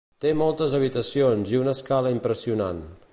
Té 0.23 0.29
moltes 0.37 0.75
habitacions 0.77 1.53
i 1.55 1.61
una 1.61 1.77
escala 1.79 2.17
impressionant. 2.19 2.85